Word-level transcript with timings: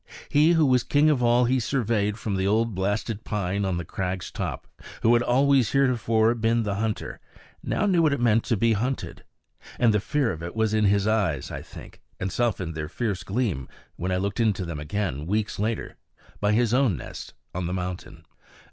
He 0.29 0.53
who 0.53 0.65
was 0.65 0.81
king 0.81 1.11
of 1.11 1.21
all 1.21 1.45
he 1.45 1.59
surveyed 1.59 2.17
from 2.17 2.33
the 2.35 2.47
old 2.47 2.73
blasted 2.73 3.23
pine 3.23 3.63
on 3.63 3.77
the 3.77 3.85
crag's 3.85 4.31
top, 4.31 4.65
who 5.03 5.13
had 5.13 5.21
always 5.21 5.73
heretofore 5.73 6.33
been 6.33 6.63
the 6.63 6.73
hunter, 6.73 7.19
now 7.63 7.85
knew 7.85 8.01
what 8.01 8.11
it 8.11 8.19
meant 8.19 8.43
to 8.45 8.57
be 8.57 8.73
hunted. 8.73 9.23
And 9.77 9.93
the 9.93 9.99
fear 9.99 10.31
of 10.31 10.41
it 10.41 10.55
was 10.55 10.73
in 10.73 10.85
his 10.85 11.05
eyes, 11.05 11.51
I 11.51 11.61
think, 11.61 12.01
and 12.19 12.31
softened 12.31 12.73
their 12.73 12.89
fierce 12.89 13.21
gleam 13.21 13.67
when 13.95 14.11
I 14.11 14.17
looked 14.17 14.39
into 14.39 14.65
them 14.65 14.79
again, 14.79 15.27
weeks 15.27 15.59
later, 15.59 15.97
by 16.39 16.53
his 16.53 16.73
own 16.73 16.97
nest 16.97 17.35
on 17.53 17.67
the 17.67 17.73
mountain. 17.73 18.25